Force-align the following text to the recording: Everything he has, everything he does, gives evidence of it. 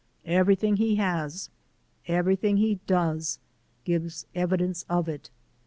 Everything 0.25 0.77
he 0.77 0.95
has, 0.95 1.51
everything 2.07 2.57
he 2.57 2.79
does, 2.87 3.37
gives 3.83 4.25
evidence 4.33 4.83
of 4.89 5.07
it. 5.07 5.29